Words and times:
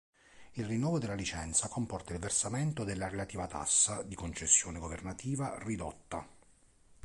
Il 0.53 0.65
rinnovo 0.65 0.97
della 0.97 1.13
licenza 1.13 1.67
comporta 1.67 2.11
il 2.13 2.17
versamento 2.19 2.83
della 2.83 3.07
relativa 3.07 3.45
tassa 3.45 4.01
di 4.01 4.15
concessione 4.15 4.79
governativa 4.79 5.59
ridotta. 5.59 6.27